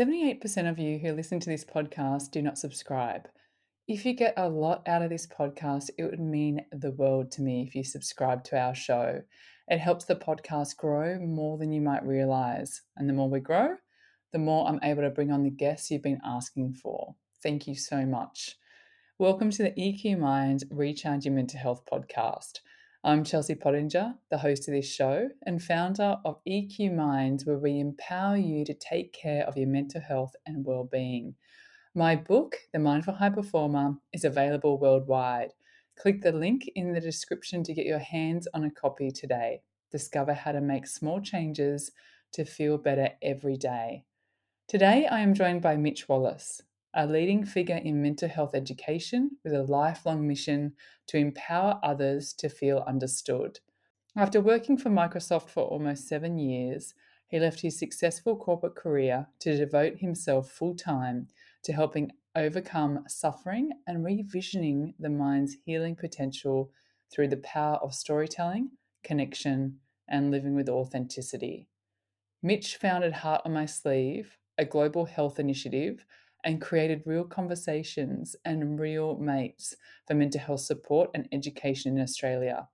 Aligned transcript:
78% 0.00 0.66
of 0.66 0.78
you 0.78 0.98
who 0.98 1.12
listen 1.12 1.38
to 1.40 1.50
this 1.50 1.62
podcast 1.62 2.30
do 2.30 2.40
not 2.40 2.56
subscribe. 2.56 3.28
If 3.86 4.06
you 4.06 4.14
get 4.14 4.32
a 4.38 4.48
lot 4.48 4.82
out 4.88 5.02
of 5.02 5.10
this 5.10 5.26
podcast, 5.26 5.90
it 5.98 6.04
would 6.04 6.18
mean 6.18 6.64
the 6.72 6.92
world 6.92 7.30
to 7.32 7.42
me 7.42 7.66
if 7.68 7.74
you 7.74 7.84
subscribe 7.84 8.42
to 8.44 8.58
our 8.58 8.74
show. 8.74 9.20
It 9.68 9.76
helps 9.76 10.06
the 10.06 10.16
podcast 10.16 10.78
grow 10.78 11.18
more 11.18 11.58
than 11.58 11.70
you 11.70 11.82
might 11.82 12.02
realize. 12.02 12.80
And 12.96 13.10
the 13.10 13.12
more 13.12 13.28
we 13.28 13.40
grow, 13.40 13.74
the 14.32 14.38
more 14.38 14.66
I'm 14.66 14.80
able 14.82 15.02
to 15.02 15.10
bring 15.10 15.30
on 15.30 15.42
the 15.42 15.50
guests 15.50 15.90
you've 15.90 16.00
been 16.00 16.22
asking 16.24 16.76
for. 16.82 17.14
Thank 17.42 17.66
you 17.66 17.74
so 17.74 18.06
much. 18.06 18.56
Welcome 19.18 19.50
to 19.50 19.64
the 19.64 19.72
EQ 19.72 20.18
Mind 20.18 20.64
Recharge 20.70 21.26
Your 21.26 21.34
Mental 21.34 21.60
Health 21.60 21.82
podcast. 21.92 22.60
I'm 23.02 23.24
Chelsea 23.24 23.54
Pottenger, 23.54 24.12
the 24.30 24.36
host 24.36 24.68
of 24.68 24.74
this 24.74 24.86
show 24.86 25.30
and 25.46 25.62
founder 25.62 26.18
of 26.22 26.36
EQ 26.46 26.94
Minds, 26.94 27.46
where 27.46 27.56
we 27.56 27.80
empower 27.80 28.36
you 28.36 28.62
to 28.66 28.74
take 28.74 29.14
care 29.14 29.42
of 29.46 29.56
your 29.56 29.68
mental 29.68 30.02
health 30.02 30.36
and 30.44 30.66
well-being. 30.66 31.34
My 31.94 32.14
book, 32.14 32.56
The 32.74 32.78
Mindful 32.78 33.14
High 33.14 33.30
Performer, 33.30 33.94
is 34.12 34.24
available 34.24 34.78
worldwide. 34.78 35.54
Click 35.98 36.20
the 36.20 36.32
link 36.32 36.70
in 36.74 36.92
the 36.92 37.00
description 37.00 37.64
to 37.64 37.72
get 37.72 37.86
your 37.86 38.00
hands 38.00 38.46
on 38.52 38.64
a 38.64 38.70
copy 38.70 39.10
today. 39.10 39.62
Discover 39.90 40.34
how 40.34 40.52
to 40.52 40.60
make 40.60 40.86
small 40.86 41.22
changes 41.22 41.92
to 42.34 42.44
feel 42.44 42.76
better 42.76 43.08
every 43.22 43.56
day. 43.56 44.04
Today, 44.68 45.06
I 45.06 45.20
am 45.20 45.32
joined 45.32 45.62
by 45.62 45.78
Mitch 45.78 46.06
Wallis, 46.06 46.60
a 46.94 47.06
leading 47.06 47.44
figure 47.44 47.76
in 47.76 48.02
mental 48.02 48.28
health 48.28 48.54
education 48.54 49.30
with 49.44 49.52
a 49.52 49.62
lifelong 49.62 50.26
mission 50.26 50.72
to 51.06 51.16
empower 51.16 51.78
others 51.82 52.32
to 52.32 52.48
feel 52.48 52.84
understood. 52.86 53.60
After 54.16 54.40
working 54.40 54.76
for 54.76 54.90
Microsoft 54.90 55.50
for 55.50 55.62
almost 55.62 56.08
seven 56.08 56.38
years, 56.38 56.94
he 57.28 57.38
left 57.38 57.60
his 57.60 57.78
successful 57.78 58.36
corporate 58.36 58.74
career 58.74 59.28
to 59.38 59.56
devote 59.56 59.98
himself 59.98 60.50
full 60.50 60.74
time 60.74 61.28
to 61.62 61.72
helping 61.72 62.10
overcome 62.34 63.04
suffering 63.08 63.70
and 63.86 64.04
revisioning 64.04 64.94
the 64.98 65.10
mind's 65.10 65.56
healing 65.64 65.94
potential 65.94 66.70
through 67.12 67.28
the 67.28 67.36
power 67.36 67.76
of 67.76 67.94
storytelling, 67.94 68.70
connection, 69.04 69.78
and 70.08 70.30
living 70.30 70.54
with 70.54 70.68
authenticity. 70.68 71.68
Mitch 72.42 72.76
founded 72.76 73.12
Heart 73.12 73.42
on 73.44 73.52
My 73.52 73.66
Sleeve, 73.66 74.36
a 74.58 74.64
global 74.64 75.04
health 75.04 75.38
initiative 75.38 76.04
and 76.44 76.60
created 76.60 77.02
real 77.06 77.24
conversations 77.24 78.36
and 78.44 78.78
real 78.80 79.16
mates 79.18 79.76
for 80.06 80.14
mental 80.14 80.40
health 80.40 80.60
support 80.60 81.10
and 81.14 81.28
education 81.32 81.96
in 81.96 82.02
Australia. 82.02 82.68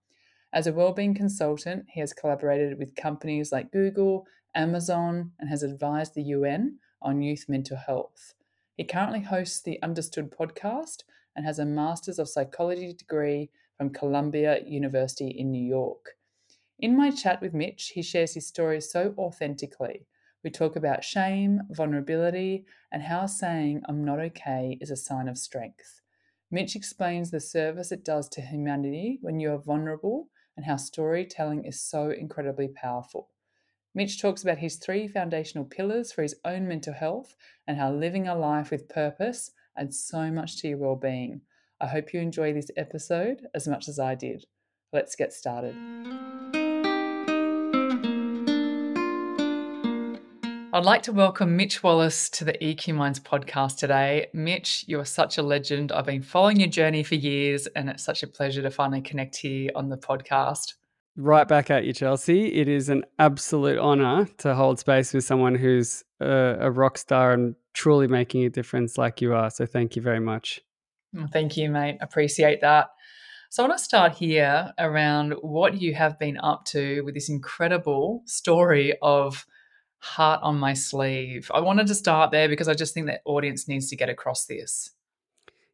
As 0.53 0.67
a 0.67 0.73
wellbeing 0.73 1.15
consultant, 1.15 1.87
he 1.89 2.01
has 2.01 2.13
collaborated 2.13 2.79
with 2.79 2.95
companies 2.95 3.53
like 3.53 3.73
Google, 3.73 4.27
Amazon, 4.55 5.33
and 5.39 5.49
has 5.49 5.63
advised 5.63 6.15
the 6.15 6.23
UN 6.23 6.79
on 7.03 7.23
youth 7.23 7.45
mental 7.49 7.77
health. 7.77 8.35
He 8.77 8.85
currently 8.85 9.21
hosts 9.21 9.61
the 9.61 9.83
Understood 9.83 10.31
podcast 10.31 11.03
and 11.35 11.45
has 11.45 11.59
a 11.59 11.65
Master's 11.65 12.19
of 12.19 12.29
Psychology 12.29 12.93
degree 12.93 13.51
from 13.77 13.91
Columbia 13.91 14.61
University 14.67 15.29
in 15.29 15.51
New 15.51 15.65
York. 15.65 16.17
In 16.79 16.97
my 16.97 17.11
chat 17.11 17.41
with 17.41 17.55
Mitch, 17.55 17.93
he 17.95 18.03
shares 18.03 18.35
his 18.35 18.47
story 18.47 18.81
so 18.81 19.15
authentically 19.19 20.07
we 20.47 20.51
talk 20.51 20.77
about 20.77 21.03
shame, 21.03 21.61
vulnerability, 21.71 22.65
and 22.93 23.03
how 23.03 23.27
saying 23.27 23.83
I'm 23.89 24.05
not 24.05 24.21
okay 24.21 24.79
is 24.81 24.93
a 24.93 24.97
sign 24.97 25.27
of 25.27 25.37
strength. 25.37 26.03
Mitch 26.53 26.77
explains 26.77 27.33
the 27.33 27.41
service 27.41 27.91
it 27.91 28.05
does 28.05 28.29
to 28.29 28.41
humanity 28.41 29.19
when 29.23 29.41
you 29.41 29.51
are 29.51 29.59
vulnerable 29.59 30.29
and 30.57 30.65
how 30.65 30.77
storytelling 30.77 31.65
is 31.65 31.83
so 31.83 32.11
incredibly 32.11 32.69
powerful. 32.69 33.31
Mitch 33.93 34.23
talks 34.23 34.45
about 34.45 34.59
his 34.59 34.77
three 34.77 35.09
foundational 35.09 35.65
pillars 35.65 36.13
for 36.13 36.23
his 36.23 36.37
own 36.45 36.69
mental 36.69 36.95
health 36.95 37.35
and 37.67 37.77
how 37.77 37.91
living 37.93 38.29
a 38.29 38.39
life 38.39 38.71
with 38.71 38.89
purpose 38.89 39.51
adds 39.77 39.99
so 39.99 40.31
much 40.31 40.59
to 40.59 40.69
your 40.69 40.79
well-being. 40.79 41.41
I 41.81 41.89
hope 41.89 42.15
you 42.15 42.21
enjoy 42.21 42.53
this 42.53 42.71
episode 42.77 43.49
as 43.53 43.67
much 43.67 43.89
as 43.89 43.99
I 43.99 44.15
did. 44.15 44.45
Let's 44.93 45.17
get 45.17 45.33
started. 45.33 45.75
I'd 50.77 50.85
like 50.85 51.05
to 51.05 51.13
welcome 51.13 51.57
Mitch 51.57 51.83
Wallis 51.83 52.29
to 52.29 52.45
the 52.45 52.53
EQ 52.53 52.97
Minds 52.97 53.19
podcast 53.19 53.79
today. 53.79 54.27
Mitch, 54.35 54.85
you 54.87 55.01
are 55.01 55.07
such 55.07 55.39
a 55.39 55.43
legend. 55.43 55.91
I've 55.91 56.05
been 56.05 56.21
following 56.21 56.61
your 56.61 56.69
journey 56.69 57.03
for 57.03 57.15
years, 57.15 57.67
and 57.69 57.89
it's 57.89 58.05
such 58.05 58.23
a 58.23 58.27
pleasure 58.27 58.61
to 58.61 58.71
finally 58.71 59.01
connect 59.01 59.37
here 59.37 59.71
on 59.75 59.89
the 59.89 59.97
podcast. 59.97 60.75
Right 61.17 61.49
back 61.49 61.71
at 61.71 61.87
you, 61.87 61.95
Chelsea. 61.95 62.53
It 62.53 62.69
is 62.69 62.91
an 62.91 63.05
absolute 63.19 63.79
honor 63.79 64.29
to 64.37 64.55
hold 64.55 64.79
space 64.79 65.15
with 65.15 65.25
someone 65.25 65.55
who's 65.55 66.05
a, 66.21 66.59
a 66.61 66.71
rock 66.71 66.99
star 66.99 67.33
and 67.33 67.55
truly 67.73 68.07
making 68.07 68.45
a 68.45 68.51
difference 68.51 68.99
like 68.99 69.23
you 69.23 69.33
are. 69.33 69.49
So, 69.49 69.65
thank 69.65 69.97
you 69.97 70.03
very 70.03 70.21
much. 70.21 70.61
thank 71.33 71.57
you, 71.57 71.71
mate. 71.71 71.97
Appreciate 72.03 72.61
that. 72.61 72.89
So, 73.49 73.65
I 73.65 73.69
want 73.69 73.79
to 73.79 73.83
start 73.83 74.13
here 74.13 74.75
around 74.79 75.37
what 75.41 75.81
you 75.81 75.95
have 75.95 76.19
been 76.19 76.37
up 76.37 76.67
to 76.67 77.01
with 77.01 77.15
this 77.15 77.31
incredible 77.31 78.21
story 78.27 78.93
of 79.01 79.47
heart 80.07 80.41
on 80.43 80.59
my 80.59 80.73
sleeve. 80.73 81.51
I 81.53 81.61
wanted 81.61 81.89
to 81.89 81.95
start 81.95 82.31
there 82.31 82.49
because 82.49 82.69
I 82.69 82.75
just 82.75 82.95
think 82.95 83.07
that 83.07 83.23
audience 83.25 83.67
needs 83.69 83.91
to 83.91 83.97
get 83.97 84.09
across 84.09 84.47
this. 84.47 84.91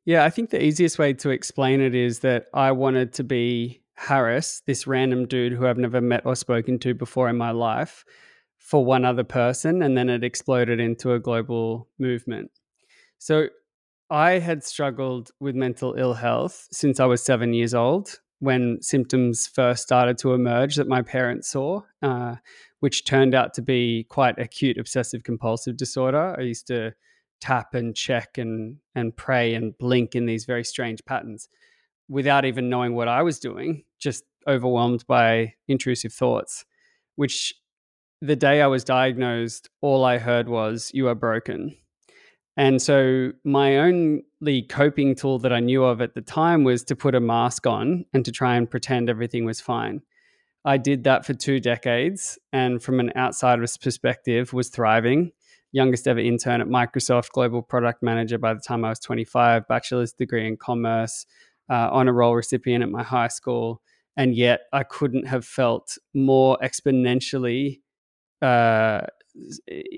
Yeah, 0.04 0.24
I 0.24 0.30
think 0.30 0.50
the 0.50 0.64
easiest 0.64 0.98
way 0.98 1.12
to 1.14 1.30
explain 1.30 1.80
it 1.80 1.94
is 1.94 2.20
that 2.20 2.46
I 2.52 2.72
wanted 2.72 3.12
to 3.14 3.24
be 3.24 3.82
Harris, 3.94 4.62
this 4.66 4.86
random 4.86 5.26
dude 5.26 5.52
who 5.52 5.66
I've 5.66 5.78
never 5.78 6.00
met 6.00 6.26
or 6.26 6.34
spoken 6.34 6.78
to 6.80 6.94
before 6.94 7.28
in 7.28 7.36
my 7.36 7.52
life, 7.52 8.04
for 8.58 8.84
one 8.84 9.04
other 9.04 9.24
person. 9.24 9.82
And 9.82 9.96
then 9.96 10.08
it 10.08 10.24
exploded 10.24 10.80
into 10.80 11.12
a 11.12 11.20
global 11.20 11.88
movement. 11.98 12.50
So 13.18 13.48
I 14.10 14.38
had 14.38 14.64
struggled 14.64 15.30
with 15.40 15.54
mental 15.54 15.94
ill 15.96 16.14
health 16.14 16.68
since 16.72 16.98
I 16.98 17.04
was 17.04 17.22
seven 17.22 17.54
years 17.54 17.74
old 17.74 18.20
when 18.42 18.76
symptoms 18.82 19.46
first 19.46 19.84
started 19.84 20.18
to 20.18 20.34
emerge 20.34 20.74
that 20.74 20.88
my 20.88 21.00
parents 21.00 21.48
saw, 21.48 21.80
uh, 22.02 22.34
which 22.80 23.04
turned 23.04 23.36
out 23.36 23.54
to 23.54 23.62
be 23.62 24.04
quite 24.08 24.36
acute 24.36 24.78
obsessive 24.78 25.22
compulsive 25.22 25.76
disorder. 25.76 26.34
I 26.36 26.42
used 26.42 26.66
to 26.66 26.92
tap 27.40 27.74
and 27.74 27.94
check 27.94 28.38
and 28.38 28.78
and 28.96 29.16
pray 29.16 29.54
and 29.54 29.78
blink 29.78 30.16
in 30.16 30.26
these 30.26 30.44
very 30.44 30.64
strange 30.64 31.04
patterns 31.04 31.48
without 32.08 32.44
even 32.44 32.68
knowing 32.68 32.96
what 32.96 33.06
I 33.06 33.22
was 33.22 33.38
doing, 33.38 33.84
just 34.00 34.24
overwhelmed 34.48 35.06
by 35.06 35.54
intrusive 35.68 36.12
thoughts, 36.12 36.64
which 37.14 37.54
the 38.20 38.34
day 38.34 38.60
I 38.60 38.66
was 38.66 38.82
diagnosed, 38.82 39.68
all 39.80 40.04
I 40.04 40.18
heard 40.18 40.48
was, 40.48 40.90
You 40.92 41.06
are 41.06 41.14
broken. 41.14 41.76
And 42.56 42.82
so 42.82 43.32
my 43.44 43.78
only 43.78 44.62
coping 44.68 45.14
tool 45.14 45.38
that 45.38 45.52
I 45.52 45.60
knew 45.60 45.84
of 45.84 46.00
at 46.00 46.14
the 46.14 46.20
time 46.20 46.64
was 46.64 46.84
to 46.84 46.96
put 46.96 47.14
a 47.14 47.20
mask 47.20 47.66
on 47.66 48.04
and 48.12 48.24
to 48.24 48.32
try 48.32 48.56
and 48.56 48.70
pretend 48.70 49.08
everything 49.08 49.44
was 49.44 49.60
fine. 49.60 50.02
I 50.64 50.76
did 50.76 51.04
that 51.04 51.24
for 51.24 51.34
two 51.34 51.60
decades 51.60 52.38
and 52.52 52.82
from 52.82 53.00
an 53.00 53.12
outsider's 53.16 53.76
perspective 53.76 54.52
was 54.52 54.68
thriving. 54.68 55.32
Youngest 55.72 56.06
ever 56.06 56.20
intern 56.20 56.60
at 56.60 56.68
Microsoft, 56.68 57.30
global 57.30 57.62
product 57.62 58.02
manager 58.02 58.36
by 58.36 58.52
the 58.52 58.60
time 58.60 58.84
I 58.84 58.90
was 58.90 59.00
25, 59.00 59.66
bachelor's 59.66 60.12
degree 60.12 60.46
in 60.46 60.58
commerce, 60.58 61.26
uh, 61.70 61.88
honor 61.90 62.12
roll 62.12 62.34
recipient 62.34 62.82
at 62.82 62.90
my 62.90 63.02
high 63.02 63.28
school. 63.28 63.80
And 64.14 64.34
yet 64.34 64.60
I 64.74 64.82
couldn't 64.82 65.26
have 65.26 65.46
felt 65.46 65.96
more 66.12 66.58
exponentially 66.62 67.80
uh, 68.42 69.00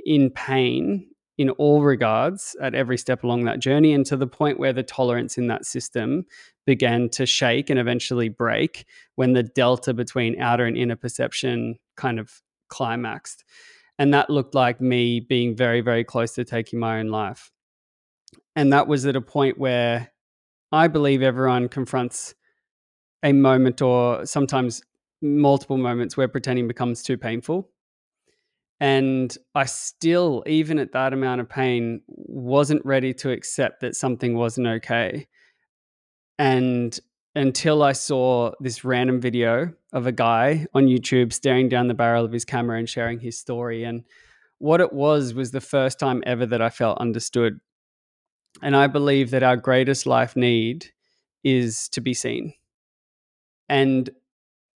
in 0.06 0.31
pain 0.31 1.09
in 1.37 1.50
all 1.50 1.83
regards 1.83 2.56
at 2.61 2.75
every 2.75 2.97
step 2.97 3.25
along 3.25 3.45
that 3.45 3.59
journey 3.59 3.93
and 3.93 4.06
to 4.06 4.17
the 4.17 4.27
point 4.27 4.59
where 4.59 4.72
the 4.72 4.83
tolerance 4.83 5.37
in 5.37 5.49
that 5.49 5.67
system 5.67 6.25
began 6.67 7.09
to 7.09 7.27
shake 7.27 7.71
and 7.71 7.78
eventually 7.78 8.28
break 8.28 8.87
when 9.17 9.33
the 9.33 9.43
delta 9.43 9.93
between 9.93 10.41
outer 10.41 10.65
and 10.65 10.77
inner 10.77 10.97
perception 10.97 11.77
kind 11.97 12.19
of 12.19 12.41
climaxed. 12.69 13.45
And 13.98 14.15
that 14.15 14.31
looked 14.31 14.54
like 14.54 14.81
me 14.81 15.21
being 15.21 15.57
very 15.57 15.81
very 15.81 16.04
close 16.04 16.33
to 16.34 16.45
taking 16.45 16.78
my 16.78 17.01
own 17.01 17.09
life. 17.09 17.51
And 18.57 18.72
that 18.72 18.86
was 18.86 19.07
at 19.07 19.16
a 19.16 19.21
point 19.21 19.59
where 19.59 20.10
i 20.72 20.89
believe 20.89 21.22
everyone 21.22 21.69
confronts 21.69 22.34
a 23.22 23.33
moment 23.33 23.81
or 23.81 24.27
sometimes 24.27 24.83
multiple 25.22 25.78
moments 25.78 26.16
where 26.16 26.28
pretending 26.28 26.69
becomes 26.69 27.03
too 27.03 27.16
painful 27.16 27.71
and 28.80 29.36
I 29.54 29.66
still, 29.66 30.42
even 30.47 30.78
at 30.78 30.92
that 30.92 31.12
amount 31.12 31.41
of 31.41 31.48
pain, 31.48 32.03
wasn't 32.06 32.84
ready 32.84 33.15
to 33.15 33.30
accept 33.30 33.80
that 33.80 33.97
something 33.97 34.36
wasn't 34.36 34.66
okay. 34.66 35.28
And 36.38 36.98
until 37.36 37.82
I 37.82 37.92
saw 37.92 38.53
this 38.60 38.84
random 38.84 39.21
video 39.21 39.72
of 39.92 40.06
a 40.06 40.12
guy 40.12 40.66
on 40.74 40.86
YouTube 40.86 41.32
staring 41.32 41.68
down 41.68 41.88
the 41.88 41.94
barrel 41.94 42.24
of 42.24 42.32
his 42.32 42.44
camera 42.44 42.78
and 42.78 42.88
sharing 42.88 43.21
his 43.21 43.38
story. 43.38 43.84
And 43.84 44.04
what 44.59 44.80
it 44.80 44.92
was 44.92 45.34
was 45.34 45.50
the 45.50 45.60
first 45.60 45.98
time 45.98 46.22
ever 46.26 46.47
that 46.47 46.62
I 46.62 46.71
felt 46.71 46.98
understood. 46.98 47.60
And 48.62 48.76
I 48.76 48.86
believe 48.86 49.30
that 49.30 49.42
our 49.42 49.56
greatest 49.56 50.06
life 50.06 50.36
need 50.36 50.86
is 51.42 51.88
to 51.91 52.00
be 52.00 52.15
seen. 52.15 52.54
And 53.68 54.10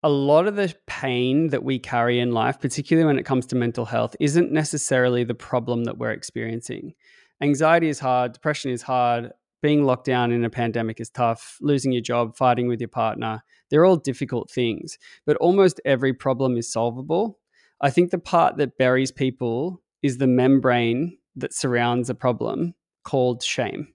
a 0.02 0.08
lot 0.08 0.46
of 0.46 0.56
the 0.56 0.74
pain 0.86 1.48
that 1.48 1.64
we 1.64 1.78
carry 1.78 2.20
in 2.20 2.32
life, 2.32 2.60
particularly 2.60 3.06
when 3.06 3.18
it 3.18 3.26
comes 3.26 3.46
to 3.46 3.56
mental 3.56 3.84
health, 3.84 4.14
isn't 4.20 4.52
necessarily 4.52 5.24
the 5.24 5.34
problem 5.34 5.84
that 5.84 5.98
we're 5.98 6.12
experiencing. 6.12 6.94
Anxiety 7.40 7.88
is 7.88 7.98
hard, 7.98 8.32
depression 8.32 8.70
is 8.70 8.82
hard, 8.82 9.32
being 9.60 9.84
locked 9.84 10.06
down 10.06 10.30
in 10.30 10.44
a 10.44 10.50
pandemic 10.50 11.00
is 11.00 11.10
tough, 11.10 11.58
losing 11.60 11.92
your 11.92 12.02
job, 12.02 12.36
fighting 12.36 12.68
with 12.68 12.80
your 12.80 12.88
partner. 12.88 13.42
They're 13.70 13.84
all 13.84 13.96
difficult 13.96 14.50
things, 14.50 14.98
but 15.26 15.36
almost 15.38 15.80
every 15.84 16.12
problem 16.12 16.56
is 16.56 16.72
solvable. 16.72 17.38
I 17.80 17.90
think 17.90 18.10
the 18.10 18.18
part 18.18 18.56
that 18.58 18.78
buries 18.78 19.10
people 19.10 19.82
is 20.02 20.18
the 20.18 20.26
membrane 20.26 21.18
that 21.36 21.52
surrounds 21.52 22.08
a 22.08 22.14
problem 22.14 22.74
called 23.04 23.42
shame. 23.42 23.88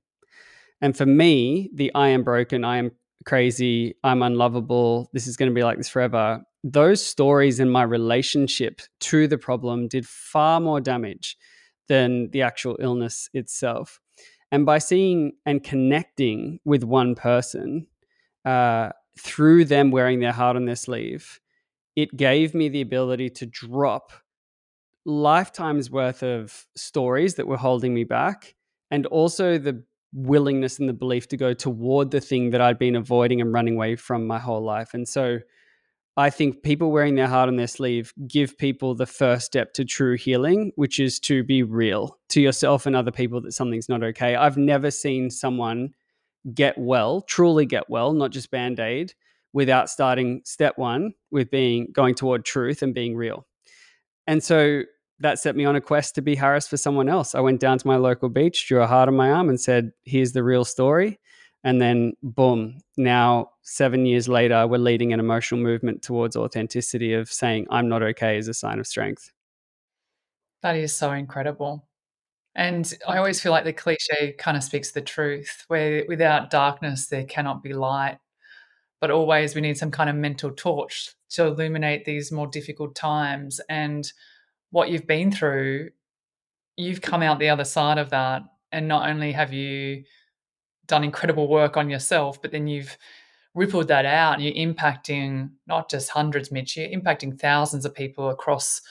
And 0.81 0.97
for 0.97 1.05
me, 1.05 1.69
the 1.73 1.91
I 1.95 2.09
am 2.09 2.23
broken, 2.23 2.65
I 2.65 2.77
am 2.77 2.91
crazy, 3.23 3.95
I'm 4.03 4.21
unlovable, 4.21 5.09
this 5.13 5.27
is 5.27 5.37
going 5.37 5.49
to 5.49 5.55
be 5.55 5.63
like 5.63 5.77
this 5.77 5.89
forever. 5.89 6.41
Those 6.63 7.05
stories 7.05 7.59
in 7.59 7.69
my 7.69 7.83
relationship 7.83 8.81
to 9.01 9.27
the 9.27 9.37
problem 9.37 9.87
did 9.87 10.07
far 10.07 10.59
more 10.59 10.79
damage 10.79 11.37
than 11.87 12.29
the 12.31 12.41
actual 12.41 12.77
illness 12.79 13.29
itself. 13.33 13.99
And 14.51 14.65
by 14.65 14.77
seeing 14.77 15.33
and 15.45 15.63
connecting 15.63 16.59
with 16.63 16.83
one 16.83 17.15
person 17.15 17.87
uh, 18.45 18.89
through 19.19 19.65
them 19.65 19.91
wearing 19.91 20.19
their 20.19 20.31
heart 20.31 20.55
on 20.55 20.65
their 20.65 20.75
sleeve, 20.75 21.39
it 21.95 22.15
gave 22.15 22.53
me 22.53 22.69
the 22.69 22.81
ability 22.81 23.29
to 23.31 23.45
drop 23.45 24.11
lifetimes 25.05 25.91
worth 25.91 26.23
of 26.23 26.65
stories 26.75 27.35
that 27.35 27.47
were 27.47 27.57
holding 27.57 27.93
me 27.93 28.03
back 28.03 28.55
and 28.89 29.05
also 29.07 29.57
the 29.57 29.83
willingness 30.13 30.79
and 30.79 30.87
the 30.87 30.93
belief 30.93 31.27
to 31.29 31.37
go 31.37 31.53
toward 31.53 32.11
the 32.11 32.21
thing 32.21 32.51
that 32.51 32.61
I'd 32.61 32.79
been 32.79 32.95
avoiding 32.95 33.41
and 33.41 33.51
running 33.51 33.75
away 33.75 33.95
from 33.95 34.27
my 34.27 34.39
whole 34.39 34.63
life. 34.63 34.93
And 34.93 35.07
so 35.07 35.39
I 36.15 36.29
think 36.29 36.61
people 36.61 36.91
wearing 36.91 37.15
their 37.15 37.27
heart 37.27 37.49
on 37.49 37.55
their 37.55 37.67
sleeve 37.67 38.13
give 38.27 38.57
people 38.57 38.93
the 38.93 39.07
first 39.07 39.47
step 39.47 39.73
to 39.73 39.85
true 39.85 40.15
healing, 40.15 40.71
which 40.75 40.99
is 40.99 41.19
to 41.21 41.43
be 41.43 41.63
real 41.63 42.19
to 42.29 42.41
yourself 42.41 42.85
and 42.85 42.95
other 42.95 43.11
people 43.11 43.41
that 43.41 43.53
something's 43.53 43.89
not 43.89 44.03
okay. 44.03 44.35
I've 44.35 44.57
never 44.57 44.91
seen 44.91 45.31
someone 45.31 45.95
get 46.53 46.77
well, 46.77 47.21
truly 47.21 47.65
get 47.65 47.89
well, 47.89 48.13
not 48.13 48.31
just 48.31 48.51
band 48.51 48.79
aid, 48.79 49.13
without 49.53 49.89
starting 49.89 50.41
step 50.45 50.77
one 50.77 51.13
with 51.31 51.49
being 51.49 51.87
going 51.91 52.13
toward 52.13 52.45
truth 52.45 52.83
and 52.83 52.93
being 52.93 53.15
real. 53.15 53.47
And 54.27 54.43
so 54.43 54.83
that 55.23 55.39
set 55.39 55.55
me 55.55 55.63
on 55.63 55.75
a 55.75 55.81
quest 55.81 56.15
to 56.15 56.21
be 56.21 56.35
Harris 56.35 56.67
for 56.67 56.75
someone 56.75 57.07
else. 57.07 57.33
I 57.33 57.39
went 57.39 57.61
down 57.61 57.79
to 57.79 57.87
my 57.87 57.95
local 57.95 58.27
beach, 58.27 58.67
drew 58.67 58.81
a 58.81 58.87
heart 58.87 59.07
on 59.07 59.15
my 59.15 59.31
arm, 59.31 59.47
and 59.47 59.59
said, 59.59 59.93
Here's 60.03 60.33
the 60.33 60.43
real 60.43 60.65
story. 60.65 61.19
And 61.63 61.81
then, 61.81 62.13
boom, 62.21 62.79
now 62.97 63.51
seven 63.61 64.05
years 64.05 64.27
later, 64.27 64.67
we're 64.67 64.79
leading 64.79 65.13
an 65.13 65.21
emotional 65.21 65.61
movement 65.61 66.01
towards 66.01 66.35
authenticity 66.35 67.13
of 67.13 67.31
saying, 67.31 67.67
I'm 67.69 67.87
not 67.87 68.03
okay 68.03 68.37
as 68.37 68.49
a 68.49 68.53
sign 68.53 68.79
of 68.79 68.85
strength. 68.85 69.31
That 70.61 70.75
is 70.75 70.93
so 70.93 71.13
incredible. 71.13 71.87
And 72.53 72.93
I 73.07 73.17
always 73.17 73.41
feel 73.41 73.53
like 73.53 73.63
the 73.63 73.71
cliche 73.71 74.35
kind 74.37 74.57
of 74.57 74.63
speaks 74.63 74.91
the 74.91 75.01
truth, 75.01 75.63
where 75.69 76.03
without 76.09 76.51
darkness, 76.51 77.07
there 77.07 77.23
cannot 77.23 77.63
be 77.63 77.71
light. 77.71 78.17
But 78.99 79.09
always 79.09 79.55
we 79.55 79.61
need 79.61 79.77
some 79.77 79.91
kind 79.91 80.09
of 80.09 80.17
mental 80.17 80.51
torch 80.51 81.13
to 81.31 81.45
illuminate 81.45 82.03
these 82.03 82.29
more 82.29 82.47
difficult 82.47 82.93
times. 82.93 83.61
And 83.69 84.11
what 84.73 84.89
you've 84.89 85.05
been 85.05 85.31
through, 85.31 85.91
you've 86.77 86.99
come 86.99 87.21
out 87.21 87.37
the 87.37 87.49
other 87.49 87.63
side 87.63 87.99
of 87.99 88.09
that. 88.09 88.41
And 88.71 88.87
not 88.87 89.07
only 89.07 89.31
have 89.31 89.53
you 89.53 90.03
done 90.87 91.03
incredible 91.03 91.47
work 91.47 91.77
on 91.77 91.91
yourself, 91.91 92.41
but 92.41 92.51
then 92.51 92.65
you've 92.65 92.97
rippled 93.53 93.87
that 93.89 94.03
out 94.03 94.33
and 94.33 94.43
you're 94.43 94.73
impacting 94.73 95.51
not 95.67 95.91
just 95.91 96.09
hundreds, 96.09 96.51
Mitch, 96.51 96.75
you're 96.75 96.87
impacting 96.87 97.39
thousands 97.39 97.85
of 97.85 97.93
people 97.93 98.29
across 98.31 98.81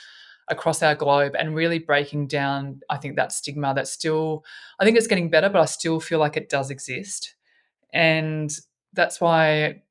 across 0.49 0.83
our 0.83 0.95
globe 0.95 1.35
and 1.37 1.55
really 1.55 1.79
breaking 1.79 2.27
down, 2.29 2.81
I 2.89 2.97
think, 2.97 3.17
that 3.17 3.33
stigma 3.33 3.75
that 3.75 3.89
still 3.89 4.45
I 4.79 4.85
think 4.85 4.97
it's 4.97 5.09
getting 5.09 5.31
better, 5.31 5.49
but 5.49 5.63
I 5.63 5.65
still 5.65 5.99
feel 5.99 6.21
like 6.21 6.37
it 6.37 6.49
does 6.49 6.71
exist. 6.71 7.35
And 7.93 8.53
that's 8.93 9.21
why 9.21 9.83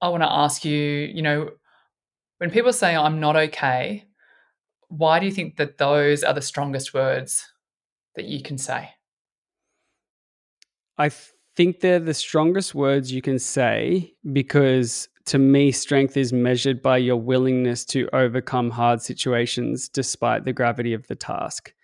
I 0.00 0.08
want 0.08 0.22
to 0.22 0.30
ask 0.30 0.64
you, 0.64 0.78
you 0.78 1.22
know, 1.22 1.50
when 2.38 2.50
people 2.52 2.72
say 2.72 2.94
I'm 2.94 3.18
not 3.18 3.34
okay, 3.34 4.04
why 4.88 5.18
do 5.18 5.26
you 5.26 5.32
think 5.32 5.56
that 5.56 5.78
those 5.78 6.22
are 6.22 6.34
the 6.34 6.42
strongest 6.42 6.94
words 6.94 7.46
that 8.14 8.24
you 8.26 8.42
can 8.42 8.58
say? 8.58 8.90
I 10.98 11.10
think 11.56 11.80
they're 11.80 11.98
the 11.98 12.14
strongest 12.14 12.74
words 12.74 13.12
you 13.12 13.22
can 13.22 13.38
say 13.38 14.14
because 14.32 15.08
to 15.26 15.38
me, 15.38 15.72
strength 15.72 16.16
is 16.16 16.32
measured 16.32 16.80
by 16.80 16.98
your 16.98 17.16
willingness 17.16 17.84
to 17.86 18.08
overcome 18.12 18.70
hard 18.70 19.02
situations 19.02 19.88
despite 19.88 20.44
the 20.44 20.52
gravity 20.52 20.92
of 20.94 21.06
the 21.08 21.16
task. 21.16 21.74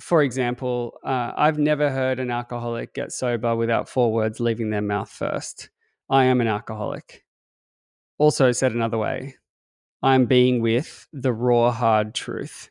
For 0.00 0.22
example, 0.22 0.98
uh, 1.04 1.32
I've 1.36 1.58
never 1.58 1.90
heard 1.90 2.18
an 2.18 2.30
alcoholic 2.30 2.94
get 2.94 3.12
sober 3.12 3.54
without 3.54 3.90
four 3.90 4.10
words 4.10 4.40
leaving 4.40 4.70
their 4.70 4.82
mouth 4.82 5.10
first 5.10 5.68
I 6.10 6.24
am 6.24 6.40
an 6.40 6.48
alcoholic. 6.48 7.24
Also, 8.18 8.52
said 8.52 8.72
another 8.72 8.98
way, 8.98 9.36
I'm 10.04 10.26
being 10.26 10.60
with 10.60 11.08
the 11.14 11.32
raw, 11.32 11.72
hard 11.72 12.14
truth. 12.14 12.68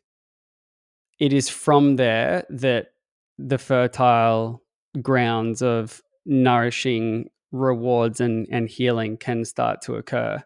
It 1.19 1.33
is 1.33 1.49
from 1.49 1.95
there 1.95 2.45
that 2.51 2.93
the 3.39 3.57
fertile 3.57 4.61
grounds 5.01 5.63
of 5.63 5.99
nourishing 6.27 7.29
rewards 7.51 8.21
and, 8.21 8.47
and 8.51 8.69
healing 8.69 9.17
can 9.17 9.45
start 9.45 9.81
to 9.81 9.95
occur. 9.95 10.43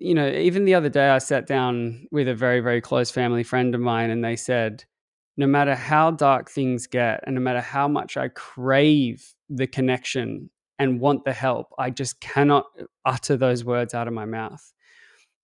You 0.00 0.14
know, 0.14 0.28
even 0.28 0.64
the 0.64 0.74
other 0.74 0.88
day, 0.88 1.08
I 1.08 1.18
sat 1.18 1.46
down 1.46 2.08
with 2.10 2.26
a 2.26 2.34
very, 2.34 2.58
very 2.58 2.80
close 2.80 3.12
family 3.12 3.44
friend 3.44 3.72
of 3.72 3.80
mine, 3.80 4.10
and 4.10 4.24
they 4.24 4.34
said, 4.34 4.84
no 5.36 5.46
matter 5.46 5.76
how 5.76 6.10
dark 6.10 6.50
things 6.50 6.88
get, 6.88 7.22
and 7.24 7.36
no 7.36 7.40
matter 7.40 7.60
how 7.60 7.86
much 7.86 8.16
I 8.16 8.26
crave 8.26 9.24
the 9.48 9.68
connection 9.68 10.50
and 10.80 10.98
want 10.98 11.24
the 11.24 11.32
help, 11.32 11.72
I 11.78 11.90
just 11.90 12.20
cannot 12.20 12.66
uh, 12.80 12.86
utter 13.04 13.36
those 13.36 13.64
words 13.64 13.94
out 13.94 14.08
of 14.08 14.14
my 14.14 14.24
mouth. 14.24 14.72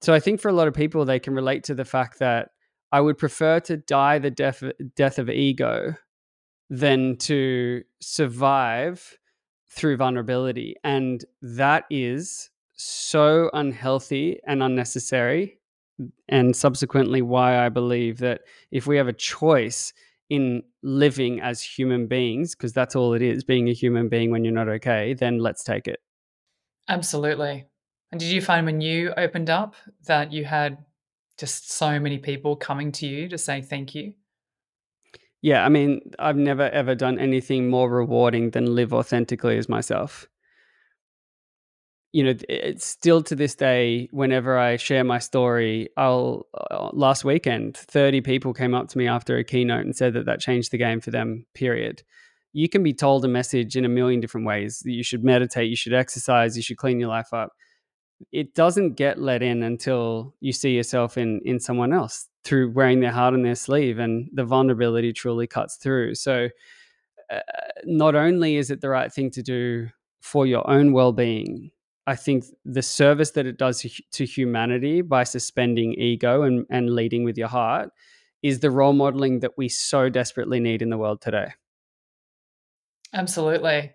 So 0.03 0.13
I 0.13 0.21
think 0.21 0.41
for 0.41 0.49
a 0.49 0.53
lot 0.53 0.69
of 0.69 0.75
people, 0.75 1.05
they 1.05 1.21
can 1.21 1.35
relate 1.35 1.63
to 1.65 1.75
the 1.75 1.85
fact 1.85 2.19
that 2.19 2.51
I 2.91 3.01
would 3.01 3.17
prefer 3.17 3.61
to 3.61 3.77
die 3.77 4.19
the 4.19 4.31
death 4.31 4.63
death 4.97 5.19
of 5.19 5.31
ego 5.31 5.95
than 6.69 7.17
to 7.19 7.83
survive 8.01 9.19
through 9.71 9.97
vulnerability, 9.97 10.77
and 10.85 11.25
that 11.41 11.85
is 11.89 12.51
so 12.75 13.49
unhealthy 13.55 14.41
and 14.47 14.63
unnecessary. 14.63 15.59
And 16.29 16.57
subsequently, 16.57 17.23
why 17.23 17.65
I 17.65 17.69
believe 17.69 18.19
that 18.19 18.41
if 18.73 18.87
we 18.87 18.97
have 18.97 19.09
a 19.09 19.13
choice 19.13 19.93
in 20.31 20.63
living 20.83 21.41
as 21.41 21.63
human 21.63 22.07
beings, 22.09 22.55
because 22.55 22.73
that's 22.73 22.97
all 22.97 23.15
it 23.15 23.23
is, 23.23 23.45
being 23.45 23.69
a 23.69 23.73
human 23.73 24.09
being 24.09 24.31
when 24.31 24.45
you're 24.45 24.53
not 24.53 24.69
okay, 24.69 25.15
then 25.15 25.39
let's 25.39 25.63
take 25.63 25.87
it. 25.87 26.01
Absolutely. 26.89 27.67
And 28.13 28.21
did 28.21 28.29
you 28.29 28.43
find 28.43 28.67
when 28.67 28.83
you 28.83 29.15
opened 29.17 29.49
up 29.49 29.75
that 30.05 30.33
you 30.33 30.45
had 30.45 30.77
just 31.39 31.73
so 31.73 31.99
many 31.99 32.19
people 32.19 32.55
coming 32.55 32.93
to 32.93 33.07
you 33.07 33.27
to 33.29 33.39
say 33.39 33.63
thank 33.63 33.95
you? 33.95 34.13
Yeah, 35.41 35.65
I 35.65 35.71
mean, 35.71 36.13
I've 36.19 36.37
never 36.37 36.69
ever 36.69 36.95
done 36.95 37.19
anything 37.19 37.69
more 37.69 37.91
rewarding 37.91 38.51
than 38.51 38.75
live 38.75 38.93
authentically 38.93 39.57
as 39.57 39.69
myself. 39.69 40.29
You 42.13 42.25
know, 42.25 42.35
it's 42.51 42.85
still 42.85 43.23
to 43.23 43.35
this 43.35 43.55
day, 43.55 44.09
whenever 44.13 44.59
I 44.59 44.77
share 44.77 45.03
my 45.03 45.19
story, 45.19 45.89
I'll, 45.97 46.47
uh, 46.71 46.91
last 46.93 47.25
weekend, 47.25 47.79
30 47.79 48.21
people 48.21 48.53
came 48.53 48.75
up 48.75 48.89
to 48.89 48.99
me 48.99 49.09
after 49.09 49.39
a 49.39 49.45
keynote 49.45 49.87
and 49.87 49.97
said 49.97 50.13
that 50.13 50.27
that 50.27 50.39
changed 50.39 50.73
the 50.73 50.77
game 50.77 51.01
for 51.01 51.11
them, 51.11 51.47
period. 51.55 52.03
You 52.53 52.69
can 52.69 52.83
be 52.83 52.93
told 52.93 53.25
a 53.25 53.29
message 53.29 53.77
in 53.77 53.87
a 53.87 53.89
million 53.89 54.21
different 54.21 54.47
ways. 54.47 54.83
You 54.85 55.03
should 55.03 55.25
meditate, 55.25 55.71
you 55.71 55.77
should 55.77 55.95
exercise, 55.95 56.55
you 56.55 56.63
should 56.63 56.77
clean 56.77 57.01
your 57.01 57.09
life 57.09 57.33
up 57.33 57.53
it 58.31 58.55
doesn't 58.55 58.95
get 58.95 59.19
let 59.19 59.43
in 59.43 59.63
until 59.63 60.35
you 60.41 60.53
see 60.53 60.75
yourself 60.75 61.19
in 61.19 61.41
in 61.45 61.59
someone 61.59 61.93
else 61.93 62.29
through 62.45 62.71
wearing 62.73 63.01
their 63.01 63.13
heart 63.13 63.35
on 63.35 63.43
their 63.43 63.55
sleeve 63.55 63.99
and 63.99 64.29
the 64.33 64.45
vulnerability 64.45 65.13
truly 65.13 65.47
cuts 65.47 65.77
through. 65.77 66.15
So 66.15 66.49
uh, 67.31 67.41
not 67.85 68.15
only 68.15 68.57
is 68.57 68.71
it 68.71 68.81
the 68.81 68.89
right 68.89 69.13
thing 69.13 69.31
to 69.31 69.43
do 69.43 69.89
for 70.21 70.47
your 70.47 70.69
own 70.71 70.93
well-being 70.93 71.71
i 72.07 72.15
think 72.15 72.45
the 72.65 72.83
service 72.83 73.33
that 73.33 73.47
it 73.47 73.59
does 73.59 73.85
to 74.13 74.25
humanity 74.25 75.03
by 75.03 75.25
suspending 75.25 75.95
ego 75.95 76.43
and, 76.43 76.67
and 76.71 76.95
leading 76.95 77.25
with 77.25 77.37
your 77.37 77.49
heart 77.49 77.91
is 78.43 78.61
the 78.61 78.71
role 78.71 78.93
modeling 78.93 79.41
that 79.41 79.53
we 79.57 79.69
so 79.69 80.09
desperately 80.09 80.59
need 80.59 80.83
in 80.83 80.91
the 80.91 80.99
world 80.99 81.21
today. 81.21 81.53
Absolutely. 83.15 83.93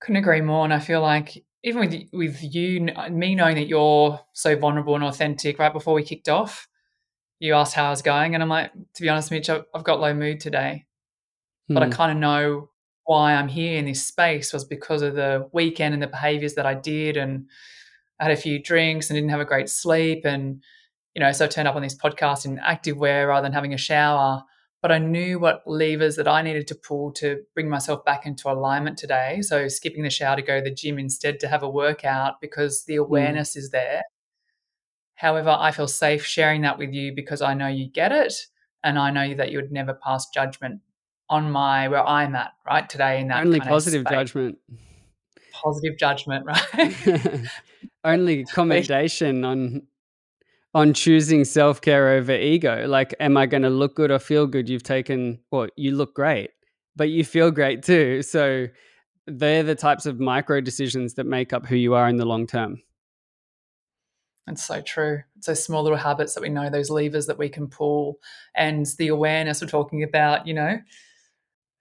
Couldn't 0.00 0.16
agree 0.16 0.42
more 0.42 0.64
and 0.64 0.74
i 0.74 0.78
feel 0.78 1.00
like 1.00 1.44
even 1.64 1.80
with 1.80 2.08
with 2.12 2.54
you, 2.54 2.88
me 3.10 3.34
knowing 3.34 3.56
that 3.56 3.68
you're 3.68 4.20
so 4.34 4.54
vulnerable 4.54 4.94
and 4.94 5.02
authentic, 5.02 5.58
right 5.58 5.72
before 5.72 5.94
we 5.94 6.04
kicked 6.04 6.28
off, 6.28 6.68
you 7.40 7.54
asked 7.54 7.74
how 7.74 7.86
I 7.86 7.90
was 7.90 8.02
going, 8.02 8.34
and 8.34 8.42
I'm 8.42 8.50
like, 8.50 8.70
to 8.72 9.02
be 9.02 9.08
honest, 9.08 9.30
Mitch, 9.30 9.48
I've 9.48 9.84
got 9.84 9.98
low 9.98 10.14
mood 10.14 10.40
today, 10.40 10.84
but 11.68 11.82
I 11.82 11.86
hmm. 11.86 11.92
kind 11.92 12.12
of 12.12 12.18
know 12.18 12.68
why 13.06 13.34
I'm 13.34 13.48
here 13.48 13.78
in 13.78 13.86
this 13.86 14.06
space 14.06 14.52
was 14.52 14.64
because 14.64 15.02
of 15.02 15.14
the 15.14 15.48
weekend 15.52 15.94
and 15.94 16.02
the 16.02 16.06
behaviors 16.06 16.54
that 16.54 16.66
I 16.66 16.74
did, 16.74 17.16
and 17.16 17.46
I 18.20 18.24
had 18.24 18.32
a 18.32 18.36
few 18.36 18.62
drinks 18.62 19.08
and 19.08 19.16
didn't 19.16 19.30
have 19.30 19.40
a 19.40 19.46
great 19.46 19.68
sleep. 19.68 20.24
And, 20.24 20.62
you 21.14 21.20
know, 21.20 21.32
so 21.32 21.46
I 21.46 21.48
turned 21.48 21.68
up 21.68 21.76
on 21.76 21.82
this 21.82 21.96
podcast 21.96 22.44
in 22.44 22.58
active 22.58 22.96
wear 22.96 23.28
rather 23.28 23.44
than 23.44 23.52
having 23.52 23.74
a 23.74 23.78
shower. 23.78 24.42
But 24.84 24.92
I 24.92 24.98
knew 24.98 25.38
what 25.38 25.62
levers 25.64 26.16
that 26.16 26.28
I 26.28 26.42
needed 26.42 26.66
to 26.66 26.74
pull 26.74 27.10
to 27.12 27.40
bring 27.54 27.70
myself 27.70 28.04
back 28.04 28.26
into 28.26 28.50
alignment 28.50 28.98
today. 28.98 29.40
So 29.40 29.66
skipping 29.66 30.02
the 30.02 30.10
shower 30.10 30.36
to 30.36 30.42
go 30.42 30.58
to 30.58 30.62
the 30.62 30.74
gym 30.74 30.98
instead 30.98 31.40
to 31.40 31.48
have 31.48 31.62
a 31.62 31.70
workout 31.70 32.38
because 32.42 32.84
the 32.84 32.96
mm. 32.96 32.98
awareness 32.98 33.54
mm. 33.54 33.56
is 33.56 33.70
there. 33.70 34.02
However, 35.14 35.56
I 35.58 35.70
feel 35.70 35.88
safe 35.88 36.26
sharing 36.26 36.60
that 36.62 36.76
with 36.76 36.92
you 36.92 37.14
because 37.14 37.40
I 37.40 37.54
know 37.54 37.66
you 37.66 37.90
get 37.90 38.12
it 38.12 38.34
and 38.82 38.98
I 38.98 39.10
know 39.10 39.32
that 39.32 39.50
you 39.50 39.56
would 39.56 39.72
never 39.72 39.94
pass 39.94 40.28
judgment 40.28 40.82
on 41.30 41.50
my 41.50 41.88
where 41.88 42.06
I'm 42.06 42.34
at 42.34 42.52
right 42.66 42.86
today 42.86 43.22
in 43.22 43.28
that 43.28 43.46
only 43.46 43.60
positive 43.60 44.04
judgment. 44.06 44.58
Positive 45.50 45.96
judgment, 45.96 46.44
right? 46.74 47.46
only 48.04 48.44
commendation 48.52 49.46
on 49.46 49.86
on 50.74 50.92
choosing 50.92 51.44
self 51.44 51.80
care 51.80 52.10
over 52.10 52.32
ego. 52.32 52.86
Like, 52.86 53.14
am 53.20 53.36
I 53.36 53.46
going 53.46 53.62
to 53.62 53.70
look 53.70 53.94
good 53.94 54.10
or 54.10 54.18
feel 54.18 54.46
good? 54.46 54.68
You've 54.68 54.82
taken 54.82 55.38
well, 55.50 55.68
you 55.76 55.94
look 55.94 56.14
great, 56.14 56.50
but 56.96 57.10
you 57.10 57.24
feel 57.24 57.50
great 57.50 57.82
too. 57.82 58.22
So 58.22 58.66
they're 59.26 59.62
the 59.62 59.74
types 59.74 60.06
of 60.06 60.20
micro 60.20 60.60
decisions 60.60 61.14
that 61.14 61.24
make 61.24 61.52
up 61.52 61.66
who 61.66 61.76
you 61.76 61.94
are 61.94 62.08
in 62.08 62.16
the 62.16 62.26
long 62.26 62.46
term. 62.46 62.82
It's 64.46 64.64
so 64.64 64.82
true. 64.82 65.22
It's 65.38 65.46
those 65.46 65.64
small 65.64 65.82
little 65.82 65.96
habits 65.96 66.34
that 66.34 66.42
we 66.42 66.50
know, 66.50 66.68
those 66.68 66.90
levers 66.90 67.26
that 67.26 67.38
we 67.38 67.48
can 67.48 67.66
pull, 67.66 68.18
and 68.54 68.84
the 68.98 69.08
awareness 69.08 69.62
we're 69.62 69.68
talking 69.68 70.02
about, 70.02 70.46
you 70.46 70.52
know, 70.52 70.80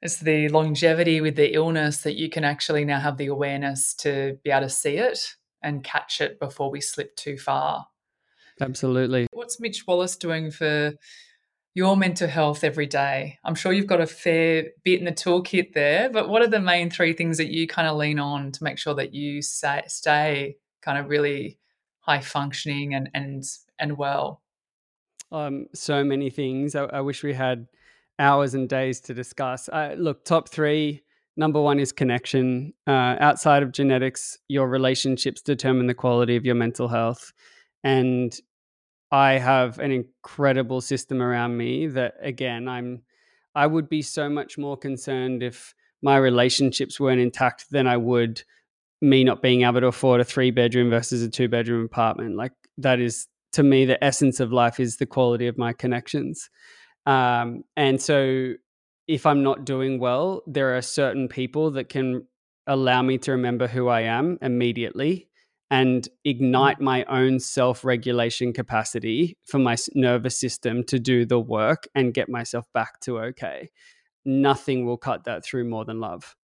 it's 0.02 0.20
the 0.20 0.48
longevity 0.50 1.20
with 1.20 1.36
the 1.36 1.54
illness 1.54 2.02
that 2.02 2.16
you 2.16 2.30
can 2.30 2.44
actually 2.44 2.86
now 2.86 3.00
have 3.00 3.18
the 3.18 3.28
awareness 3.28 3.94
to 3.96 4.38
be 4.44 4.52
able 4.52 4.62
to 4.62 4.70
see 4.70 4.98
it 4.98 5.36
and 5.62 5.84
catch 5.84 6.22
it 6.22 6.40
before 6.40 6.70
we 6.72 6.80
slip 6.80 7.16
too 7.16 7.38
far. 7.38 7.88
Absolutely. 8.62 9.28
What's 9.32 9.60
Mitch 9.60 9.86
Wallis 9.88 10.16
doing 10.16 10.52
for 10.52 10.94
your 11.76 11.98
mental 11.98 12.28
health 12.28 12.64
every 12.64 12.86
day? 12.86 13.40
I'm 13.44 13.56
sure 13.56 13.74
you've 13.74 13.88
got 13.88 14.02
a 14.02 14.08
fair 14.08 14.66
bit 14.84 15.00
in 15.00 15.06
the 15.06 15.12
toolkit 15.12 15.74
there, 15.74 16.10
but 16.10 16.30
what 16.30 16.42
are 16.42 16.48
the 16.48 16.60
main 16.60 16.90
three 16.90 17.14
things 17.14 17.38
that 17.38 17.52
you 17.52 17.68
kind 17.68 17.88
of 17.88 17.98
lean 17.98 18.20
on 18.20 18.52
to 18.52 18.64
make 18.64 18.78
sure 18.78 18.94
that 18.96 19.14
you 19.14 19.42
stay, 19.42 20.58
kind 20.82 20.98
of 20.98 21.10
really 21.10 21.60
high 22.00 22.22
functioning 22.22 22.94
and 22.94 23.10
and 23.14 23.44
and 23.80 23.98
well? 23.98 24.42
Um, 25.32 25.66
so 25.74 26.04
many 26.04 26.30
things. 26.30 26.76
I, 26.76 26.84
I 26.84 27.02
wish 27.02 27.24
we 27.24 27.34
had 27.34 27.68
hours 28.20 28.54
and 28.54 28.70
days 28.70 29.02
to 29.02 29.14
discuss. 29.14 29.68
Uh, 29.70 29.96
look, 29.98 30.24
top 30.24 30.50
three. 30.50 31.02
Number 31.36 31.60
one 31.60 31.80
is 31.80 31.92
connection. 31.92 32.74
Uh, 32.86 33.16
outside 33.20 33.64
of 33.64 33.72
genetics, 33.72 34.38
your 34.48 34.68
relationships 34.70 35.42
determine 35.42 35.88
the 35.88 35.96
quality 35.96 36.36
of 36.36 36.46
your 36.46 36.54
mental 36.54 36.88
health. 36.88 37.34
And 37.84 38.34
I 39.12 39.34
have 39.34 39.80
an 39.80 39.92
incredible 39.92 40.82
system 40.82 41.22
around 41.22 41.58
me 41.58 41.88
that, 41.88 42.16
again, 42.22 42.68
I'm. 42.68 43.04
I 43.56 43.68
would 43.68 43.88
be 43.88 44.02
so 44.02 44.30
much 44.30 44.58
more 44.58 44.76
concerned 44.76 45.44
if 45.44 45.76
my 46.02 46.18
relationships 46.18 47.00
weren't 47.00 47.22
intact 47.22 47.70
than 47.70 47.86
I 47.86 47.98
would 47.98 48.44
me 49.04 49.24
not 49.24 49.42
being 49.42 49.64
able 49.64 49.82
to 49.82 49.88
afford 49.88 50.22
a 50.22 50.24
three 50.24 50.50
bedroom 50.50 50.90
versus 50.90 51.22
a 51.22 51.30
two 51.30 51.48
bedroom 51.50 51.86
apartment. 51.86 52.36
Like 52.36 52.54
that 52.78 53.00
is 53.00 53.28
to 53.52 53.62
me 53.62 53.86
the 53.86 54.02
essence 54.04 54.40
of 54.40 54.52
life 54.52 54.80
is 54.80 54.98
the 54.98 55.06
quality 55.06 55.48
of 55.48 55.58
my 55.58 55.74
connections. 55.74 56.50
Um, 57.06 57.64
and 57.76 58.02
so 58.02 58.54
if 59.08 59.26
I'm 59.26 59.44
not 59.44 59.66
doing 59.66 60.00
well, 60.00 60.42
there 60.48 60.76
are 60.78 60.82
certain 60.82 61.28
people 61.28 61.72
that 61.72 61.90
can 61.90 62.26
allow 62.66 63.02
me 63.02 63.18
to 63.20 63.32
remember 63.32 63.68
who 63.68 63.90
I 63.90 64.02
am 64.02 64.38
immediately 64.42 65.28
and 65.74 66.08
ignite 66.24 66.78
mm. 66.78 66.84
my 66.84 67.04
own 67.06 67.40
self 67.40 67.84
regulation 67.84 68.54
capacity 68.54 69.36
for 69.44 69.58
my 69.58 69.76
nervous 69.96 70.40
system 70.40 70.84
to 70.84 71.00
do 71.00 71.26
the 71.26 71.40
work 71.40 71.88
and 71.96 72.14
get 72.14 72.30
myself 72.30 72.66
back 72.74 73.00
to 73.02 73.18
okay. 73.20 73.72
Nothing 74.24 74.86
will 74.86 74.98
cut 74.98 75.24
that 75.24 75.44
through 75.44 75.66
more 75.66 75.84
than 75.84 76.00
love. 76.00 76.36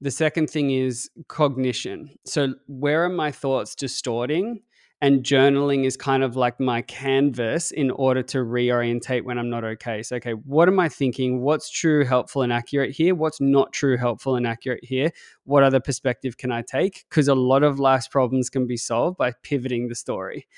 The 0.00 0.10
second 0.10 0.50
thing 0.50 0.72
is 0.72 1.08
cognition. 1.28 2.10
So, 2.26 2.54
where 2.66 3.04
are 3.04 3.08
my 3.08 3.30
thoughts 3.30 3.76
distorting? 3.76 4.62
And 5.00 5.22
journaling 5.22 5.84
is 5.84 5.96
kind 5.96 6.24
of 6.24 6.34
like 6.34 6.58
my 6.58 6.82
canvas 6.82 7.70
in 7.70 7.90
order 7.92 8.20
to 8.24 8.38
reorientate 8.38 9.22
when 9.22 9.38
I'm 9.38 9.48
not 9.48 9.62
okay. 9.62 10.02
So, 10.02 10.16
okay, 10.16 10.32
what 10.32 10.66
am 10.66 10.80
I 10.80 10.88
thinking? 10.88 11.40
What's 11.40 11.70
true, 11.70 12.04
helpful, 12.04 12.42
and 12.42 12.52
accurate 12.52 12.90
here? 12.90 13.14
What's 13.14 13.40
not 13.40 13.72
true, 13.72 13.96
helpful, 13.96 14.34
and 14.34 14.44
accurate 14.44 14.84
here? 14.84 15.12
What 15.44 15.62
other 15.62 15.78
perspective 15.78 16.36
can 16.36 16.50
I 16.50 16.62
take? 16.62 17.04
Because 17.08 17.28
a 17.28 17.36
lot 17.36 17.62
of 17.62 17.78
life's 17.78 18.08
problems 18.08 18.50
can 18.50 18.66
be 18.66 18.76
solved 18.76 19.16
by 19.16 19.34
pivoting 19.44 19.86
the 19.86 19.94
story. 19.94 20.48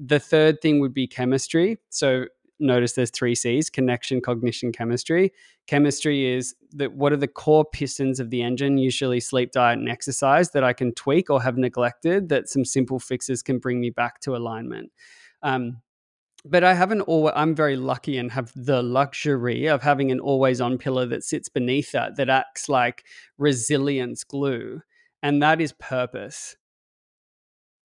The 0.00 0.20
third 0.20 0.60
thing 0.60 0.78
would 0.78 0.94
be 0.94 1.08
chemistry. 1.08 1.78
So, 1.88 2.26
notice 2.60 2.92
there's 2.92 3.10
three 3.10 3.34
C's 3.34 3.70
connection, 3.70 4.20
cognition, 4.20 4.72
chemistry. 4.72 5.32
Chemistry 5.66 6.32
is 6.32 6.54
that 6.72 6.92
what 6.92 7.12
are 7.12 7.16
the 7.16 7.28
core 7.28 7.64
pistons 7.64 8.20
of 8.20 8.30
the 8.30 8.42
engine, 8.42 8.78
usually 8.78 9.20
sleep, 9.20 9.52
diet, 9.52 9.78
and 9.78 9.88
exercise 9.88 10.50
that 10.50 10.64
I 10.64 10.72
can 10.72 10.92
tweak 10.94 11.30
or 11.30 11.42
have 11.42 11.56
neglected 11.56 12.28
that 12.28 12.48
some 12.48 12.64
simple 12.64 12.98
fixes 12.98 13.42
can 13.42 13.58
bring 13.58 13.80
me 13.80 13.90
back 13.90 14.20
to 14.20 14.36
alignment. 14.36 14.92
Um, 15.42 15.80
but 16.44 16.64
I 16.64 16.74
haven't 16.74 17.02
always, 17.02 17.34
I'm 17.36 17.54
very 17.54 17.76
lucky 17.76 18.16
and 18.16 18.30
have 18.32 18.52
the 18.56 18.82
luxury 18.82 19.66
of 19.66 19.82
having 19.82 20.10
an 20.10 20.20
always 20.20 20.60
on 20.60 20.78
pillar 20.78 21.06
that 21.06 21.24
sits 21.24 21.48
beneath 21.48 21.92
that, 21.92 22.16
that 22.16 22.30
acts 22.30 22.68
like 22.68 23.04
resilience 23.36 24.24
glue. 24.24 24.80
And 25.22 25.42
that 25.42 25.60
is 25.60 25.72
purpose 25.72 26.56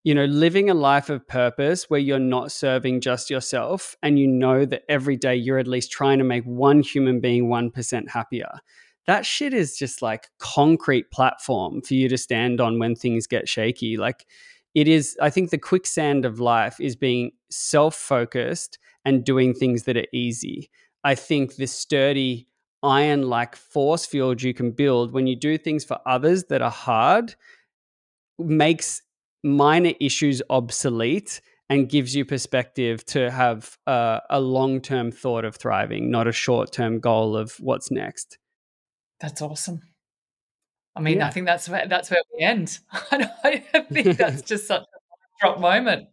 you 0.04 0.14
know, 0.14 0.26
living 0.26 0.68
a 0.68 0.74
life 0.74 1.08
of 1.08 1.26
purpose 1.26 1.88
where 1.88 1.98
you're 1.98 2.18
not 2.18 2.52
serving 2.52 3.00
just 3.00 3.30
yourself 3.30 3.96
and 4.02 4.18
you 4.18 4.26
know 4.26 4.66
that 4.66 4.82
every 4.88 5.16
day 5.16 5.34
you're 5.34 5.58
at 5.58 5.66
least 5.66 5.90
trying 5.90 6.18
to 6.18 6.24
make 6.24 6.44
one 6.44 6.82
human 6.82 7.20
being 7.20 7.46
1% 7.46 8.08
happier. 8.10 8.50
That 9.06 9.24
shit 9.24 9.54
is 9.54 9.76
just 9.76 10.02
like 10.02 10.28
concrete 10.38 11.10
platform 11.10 11.80
for 11.80 11.94
you 11.94 12.08
to 12.10 12.18
stand 12.18 12.60
on 12.60 12.78
when 12.78 12.94
things 12.94 13.26
get 13.26 13.48
shaky. 13.48 13.96
Like 13.96 14.26
it 14.74 14.88
is, 14.88 15.16
I 15.22 15.30
think 15.30 15.50
the 15.50 15.58
quicksand 15.58 16.26
of 16.26 16.38
life 16.38 16.78
is 16.80 16.96
being 16.96 17.32
self 17.50 17.94
focused 17.94 18.78
and 19.06 19.24
doing 19.24 19.54
things 19.54 19.84
that 19.84 19.96
are 19.96 20.06
easy. 20.12 20.70
I 21.02 21.14
think 21.14 21.56
this 21.56 21.72
sturdy, 21.72 22.48
iron 22.82 23.22
like 23.22 23.56
force 23.56 24.04
field 24.04 24.42
you 24.42 24.52
can 24.52 24.70
build 24.70 25.12
when 25.12 25.26
you 25.26 25.34
do 25.34 25.56
things 25.56 25.82
for 25.84 25.98
others 26.06 26.44
that 26.44 26.60
are 26.60 26.70
hard 26.70 27.34
makes 28.38 29.00
minor 29.44 29.92
issues 30.00 30.42
obsolete 30.50 31.40
and 31.68 31.88
gives 31.88 32.14
you 32.14 32.24
perspective 32.24 33.04
to 33.06 33.30
have 33.30 33.78
uh, 33.86 34.20
a 34.30 34.40
long 34.40 34.80
term 34.80 35.10
thought 35.10 35.44
of 35.44 35.56
thriving, 35.56 36.10
not 36.10 36.26
a 36.26 36.32
short 36.32 36.72
term 36.72 37.00
goal 37.00 37.36
of 37.36 37.54
what's 37.60 37.90
next. 37.90 38.38
That's 39.20 39.40
awesome. 39.42 39.80
I 40.96 41.00
mean, 41.00 41.18
yeah. 41.18 41.26
I 41.26 41.30
think 41.30 41.46
that's 41.46 41.68
where 41.68 41.86
that's 41.88 42.10
where 42.10 42.22
we 42.36 42.44
end. 42.44 42.78
I 42.92 43.64
think 43.92 44.16
that's 44.18 44.42
just 44.42 44.66
such 44.66 44.82
a 44.82 44.86
drop 45.40 45.60
moment. 45.60 46.08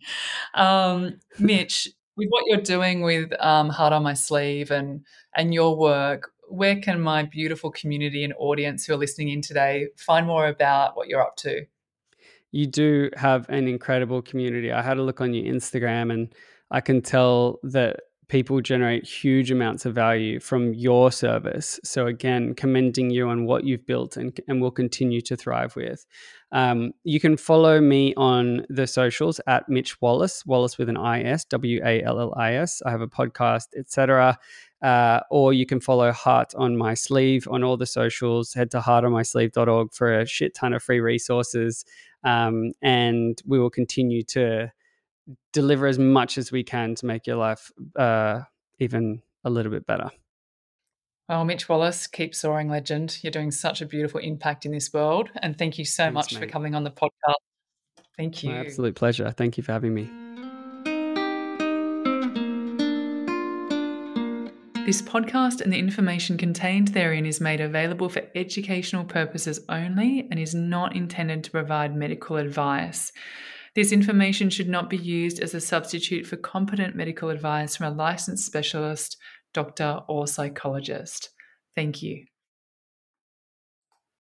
Um, 0.53 1.19
Mitch, 1.39 1.87
with 2.17 2.27
what 2.29 2.43
you're 2.47 2.61
doing 2.61 3.01
with 3.01 3.31
um, 3.39 3.69
Heart 3.69 3.93
on 3.93 4.03
My 4.03 4.13
Sleeve 4.13 4.71
and 4.71 5.05
and 5.35 5.53
your 5.53 5.77
work, 5.77 6.31
where 6.49 6.79
can 6.79 6.99
my 7.01 7.23
beautiful 7.23 7.71
community 7.71 8.23
and 8.23 8.33
audience 8.37 8.85
who 8.85 8.93
are 8.93 8.97
listening 8.97 9.29
in 9.29 9.41
today 9.41 9.87
find 9.97 10.25
more 10.25 10.47
about 10.47 10.95
what 10.95 11.07
you're 11.07 11.21
up 11.21 11.35
to? 11.37 11.65
You 12.51 12.67
do 12.67 13.09
have 13.15 13.47
an 13.49 13.67
incredible 13.67 14.21
community. 14.21 14.71
I 14.71 14.81
had 14.81 14.97
a 14.97 15.03
look 15.03 15.21
on 15.21 15.33
your 15.33 15.51
Instagram 15.51 16.11
and 16.11 16.33
I 16.69 16.81
can 16.81 17.01
tell 17.01 17.59
that 17.63 18.01
people 18.31 18.61
generate 18.61 19.05
huge 19.05 19.51
amounts 19.51 19.85
of 19.85 19.93
value 19.93 20.39
from 20.39 20.73
your 20.73 21.11
service. 21.11 21.81
So 21.83 22.07
again, 22.07 22.53
commending 22.53 23.09
you 23.09 23.27
on 23.27 23.45
what 23.45 23.65
you've 23.65 23.85
built 23.85 24.15
and, 24.15 24.39
and 24.47 24.61
will 24.61 24.71
continue 24.71 25.19
to 25.19 25.35
thrive 25.35 25.75
with. 25.75 26.05
Um, 26.53 26.93
you 27.03 27.19
can 27.19 27.35
follow 27.35 27.81
me 27.81 28.13
on 28.15 28.65
the 28.69 28.87
socials 28.87 29.41
at 29.47 29.67
Mitch 29.67 29.99
Wallis, 29.99 30.45
Wallis 30.45 30.77
with 30.77 30.87
an 30.87 30.95
I 30.95 31.23
S, 31.23 31.43
W 31.43 31.81
A 31.83 32.01
L 32.03 32.21
L 32.21 32.33
I 32.37 32.53
S. 32.53 32.81
I 32.85 32.91
have 32.91 33.01
a 33.01 33.07
podcast, 33.07 33.67
etc. 33.77 34.39
Uh, 34.81 35.19
or 35.29 35.53
you 35.53 35.65
can 35.65 35.79
follow 35.79 36.11
Heart 36.11 36.55
on 36.55 36.75
My 36.75 36.95
Sleeve 36.95 37.47
on 37.49 37.63
all 37.63 37.77
the 37.77 37.85
socials. 37.85 38.53
Head 38.53 38.71
to 38.71 38.79
heartonmysleeve.org 38.79 39.93
for 39.93 40.19
a 40.19 40.25
shit 40.25 40.55
ton 40.55 40.73
of 40.73 40.81
free 40.81 40.99
resources. 40.99 41.85
Um, 42.23 42.71
and 42.81 43.39
we 43.45 43.59
will 43.59 43.69
continue 43.69 44.23
to 44.23 44.71
deliver 45.53 45.87
as 45.87 45.99
much 45.99 46.37
as 46.37 46.51
we 46.51 46.63
can 46.63 46.95
to 46.95 47.05
make 47.05 47.27
your 47.27 47.35
life 47.35 47.71
uh, 47.95 48.41
even 48.79 49.21
a 49.43 49.49
little 49.49 49.71
bit 49.71 49.85
better. 49.85 50.09
Well, 51.29 51.45
Mitch 51.45 51.69
Wallis, 51.69 52.07
keep 52.07 52.35
soaring 52.35 52.67
legend. 52.67 53.19
You're 53.21 53.31
doing 53.31 53.51
such 53.51 53.81
a 53.81 53.85
beautiful 53.85 54.19
impact 54.19 54.65
in 54.65 54.71
this 54.71 54.91
world. 54.91 55.29
And 55.41 55.57
thank 55.57 55.77
you 55.77 55.85
so 55.85 56.03
Thanks, 56.03 56.13
much 56.13 56.33
mate. 56.33 56.39
for 56.41 56.47
coming 56.47 56.75
on 56.75 56.83
the 56.83 56.91
podcast. 56.91 57.35
Thank 58.17 58.43
you. 58.43 58.49
My 58.49 58.57
absolute 58.57 58.95
pleasure. 58.95 59.31
Thank 59.31 59.57
you 59.57 59.63
for 59.63 59.71
having 59.71 59.93
me. 59.93 60.30
This 64.85 65.01
podcast 65.01 65.61
and 65.61 65.71
the 65.71 65.77
information 65.77 66.37
contained 66.37 66.89
therein 66.89 67.27
is 67.27 67.39
made 67.39 67.61
available 67.61 68.09
for 68.09 68.23
educational 68.33 69.05
purposes 69.05 69.59
only 69.69 70.27
and 70.31 70.39
is 70.39 70.55
not 70.55 70.95
intended 70.95 71.43
to 71.43 71.51
provide 71.51 71.95
medical 71.95 72.37
advice. 72.37 73.11
This 73.75 73.91
information 73.91 74.49
should 74.49 74.67
not 74.67 74.89
be 74.89 74.97
used 74.97 75.39
as 75.39 75.53
a 75.53 75.61
substitute 75.61 76.25
for 76.25 76.35
competent 76.35 76.95
medical 76.95 77.29
advice 77.29 77.75
from 77.75 77.93
a 77.93 77.95
licensed 77.95 78.45
specialist, 78.45 79.17
doctor, 79.53 79.99
or 80.09 80.25
psychologist. 80.25 81.29
Thank 81.75 82.01
you. 82.01 82.25